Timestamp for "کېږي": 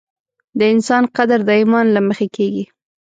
2.35-2.65